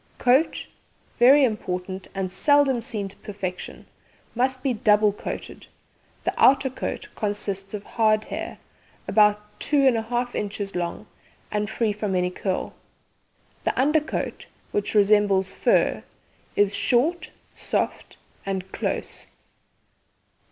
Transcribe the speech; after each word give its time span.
COAT 0.17 0.65
Very 1.19 1.43
important, 1.43 2.07
and 2.15 2.31
seldom 2.31 2.81
seen 2.81 3.07
to 3.07 3.15
perfection; 3.17 3.85
must 4.33 4.63
be 4.63 4.73
double 4.73 5.13
coated. 5.13 5.67
The 6.23 6.33
outer 6.43 6.71
coat 6.71 7.09
consists 7.13 7.75
of 7.75 7.83
hard 7.83 8.23
hair, 8.23 8.57
about 9.07 9.59
2 9.59 9.77
1/2 9.91 10.33
inches 10.33 10.73
long, 10.75 11.05
and 11.51 11.69
free 11.69 11.93
from 11.93 12.15
any 12.15 12.31
curl. 12.31 12.73
The 13.63 13.79
under 13.79 14.01
coat, 14.01 14.47
which 14.71 14.95
resembles 14.95 15.51
fur, 15.51 16.03
is 16.55 16.73
short, 16.73 17.29
soft, 17.53 18.17
and 18.43 18.71
close. 18.71 19.27